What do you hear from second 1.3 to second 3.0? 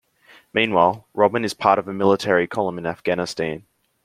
is part of a military column in